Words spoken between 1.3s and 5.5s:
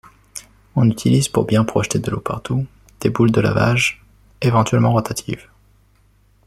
bien projeter de l'eau partout des boules de lavages, éventuellement rotatives.